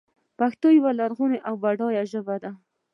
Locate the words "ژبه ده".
2.11-2.51